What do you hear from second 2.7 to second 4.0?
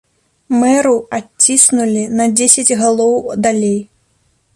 галоў далей.